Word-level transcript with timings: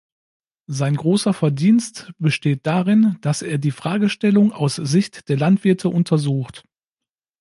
Sein 0.65 0.95
großer 0.95 1.31
Verdienst 1.31 2.11
besteht 2.17 2.65
darin, 2.65 3.17
dass 3.21 3.43
er 3.43 3.59
die 3.59 3.69
Fragestellung 3.69 4.51
aus 4.51 4.73
Sicht 4.77 5.29
der 5.29 5.37
Landwirte 5.37 5.89
untersucht. 5.89 6.63